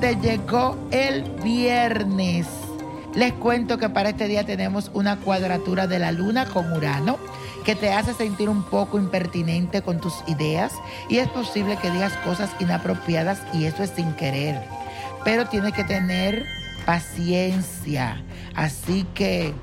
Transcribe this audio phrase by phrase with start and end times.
[0.00, 2.46] Gente, llegó el viernes.
[3.14, 7.18] Les cuento que para este día tenemos una cuadratura de la luna con Urano
[7.64, 10.72] que te hace sentir un poco impertinente con tus ideas
[11.08, 14.60] y es posible que digas cosas inapropiadas y eso es sin querer.
[15.24, 16.44] Pero tienes que tener
[16.84, 18.22] paciencia.
[18.54, 19.54] Así que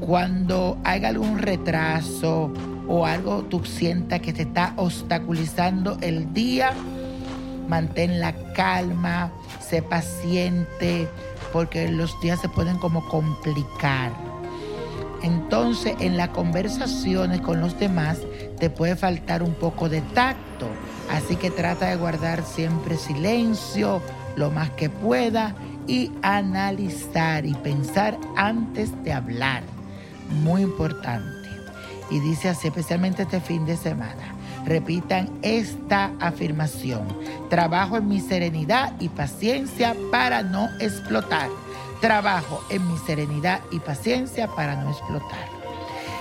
[0.00, 2.52] cuando haya algún retraso
[2.88, 6.72] o algo tú sientas que te está obstaculizando el día,
[7.68, 11.08] mantén la calma, sé paciente,
[11.52, 14.12] porque los días se pueden como complicar.
[15.22, 18.18] Entonces, en las conversaciones con los demás
[18.58, 20.68] te puede faltar un poco de tacto,
[21.10, 24.02] así que trata de guardar siempre silencio
[24.36, 25.54] lo más que pueda
[25.86, 29.62] y analizar y pensar antes de hablar.
[30.42, 31.48] Muy importante.
[32.10, 34.34] Y dice así, especialmente este fin de semana.
[34.64, 37.06] Repitan esta afirmación.
[37.50, 41.48] Trabajo en mi serenidad y paciencia para no explotar.
[42.00, 45.48] Trabajo en mi serenidad y paciencia para no explotar.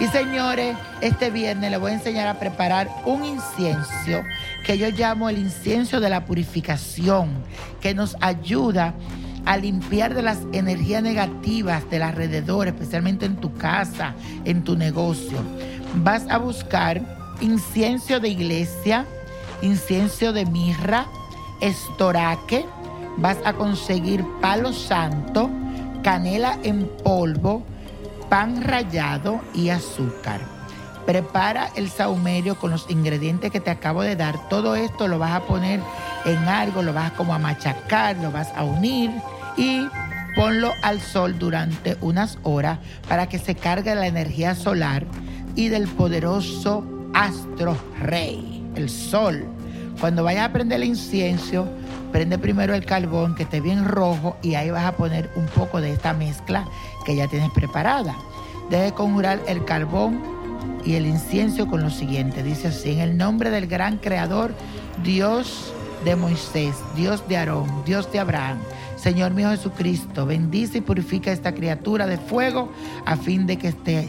[0.00, 4.24] Y señores, este viernes les voy a enseñar a preparar un incienso
[4.66, 7.30] que yo llamo el incienso de la purificación,
[7.80, 8.94] que nos ayuda
[9.44, 15.38] a limpiar de las energías negativas del alrededor, especialmente en tu casa, en tu negocio.
[15.96, 19.06] Vas a buscar incienso de iglesia,
[19.62, 21.06] incienso de mirra,
[21.60, 22.66] estoraque,
[23.16, 25.50] vas a conseguir palo santo,
[26.02, 27.62] canela en polvo,
[28.28, 30.40] pan rallado y azúcar.
[31.06, 34.48] Prepara el saumerio con los ingredientes que te acabo de dar.
[34.48, 35.80] Todo esto lo vas a poner
[36.24, 39.10] en algo, lo vas como a machacar, lo vas a unir
[39.56, 39.86] y
[40.34, 42.78] ponlo al sol durante unas horas
[43.08, 45.06] para que se cargue la energía solar
[45.54, 49.46] y del poderoso astro rey, el sol.
[50.00, 51.66] Cuando vayas a prender el incienso,
[52.12, 55.80] prende primero el carbón que esté bien rojo y ahí vas a poner un poco
[55.80, 56.66] de esta mezcla
[57.04, 58.14] que ya tienes preparada.
[58.70, 60.20] Debe conjurar el carbón
[60.84, 62.42] y el incienso con lo siguiente.
[62.42, 64.54] Dice así, en el nombre del gran creador,
[65.02, 65.72] Dios
[66.04, 68.58] de Moisés, Dios de Aarón, Dios de Abraham,
[68.96, 72.72] Señor mío Jesucristo, bendice y purifica esta criatura de fuego
[73.06, 74.08] a fin de que esté,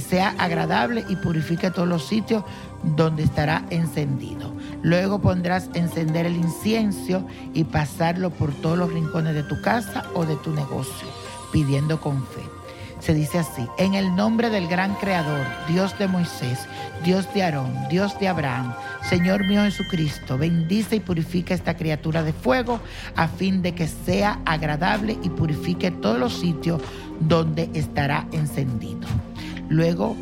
[0.00, 2.44] sea agradable y purifique todos los sitios
[2.82, 4.52] donde estará encendido.
[4.82, 10.24] Luego pondrás encender el incienso y pasarlo por todos los rincones de tu casa o
[10.24, 11.08] de tu negocio,
[11.52, 12.42] pidiendo con fe.
[13.02, 16.68] Se dice así, en el nombre del gran Creador, Dios de Moisés,
[17.04, 22.32] Dios de Aarón, Dios de Abraham, Señor mío Jesucristo, bendice y purifica esta criatura de
[22.32, 22.78] fuego
[23.16, 26.80] a fin de que sea agradable y purifique todos los sitios
[27.18, 29.08] donde estará encendido.
[29.68, 30.16] Luego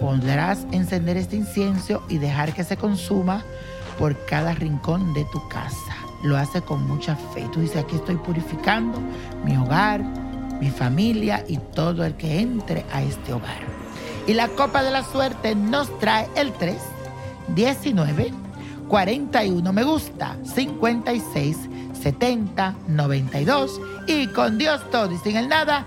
[0.00, 3.44] podrás encender este incienso y dejar que se consuma
[3.98, 5.96] por cada rincón de tu casa.
[6.24, 7.48] lo hace con mucha fe.
[7.52, 9.00] Tú dices, aquí estoy purificando
[9.44, 10.02] mi hogar,
[10.60, 13.60] mi familia y todo el que entre a este hogar.
[14.26, 16.76] Y la copa de la suerte nos trae el 3,
[17.54, 18.32] 19,
[18.88, 21.56] 41 me gusta, 56,
[22.02, 25.86] 70, 92 y con Dios todo y sin el nada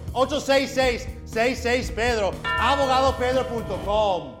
[0.13, 2.33] 866-66 Pedro.
[2.43, 4.40] Abogadopedro.com.